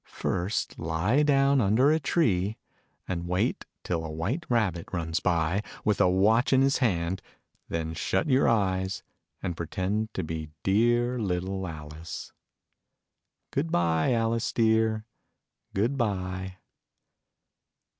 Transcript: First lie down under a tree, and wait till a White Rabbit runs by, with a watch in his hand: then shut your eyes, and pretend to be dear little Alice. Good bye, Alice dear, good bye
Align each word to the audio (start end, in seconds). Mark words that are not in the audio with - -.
First 0.07 0.79
lie 0.79 1.21
down 1.21 1.61
under 1.61 1.91
a 1.91 1.99
tree, 1.99 2.57
and 3.07 3.27
wait 3.27 3.67
till 3.83 4.03
a 4.03 4.09
White 4.09 4.47
Rabbit 4.49 4.87
runs 4.91 5.19
by, 5.19 5.61
with 5.85 6.01
a 6.01 6.09
watch 6.09 6.51
in 6.51 6.63
his 6.63 6.79
hand: 6.79 7.21
then 7.69 7.93
shut 7.93 8.27
your 8.27 8.49
eyes, 8.49 9.03
and 9.43 9.55
pretend 9.55 10.11
to 10.15 10.23
be 10.23 10.49
dear 10.63 11.19
little 11.19 11.67
Alice. 11.67 12.33
Good 13.51 13.71
bye, 13.71 14.13
Alice 14.13 14.51
dear, 14.51 15.05
good 15.75 15.99
bye 15.99 16.57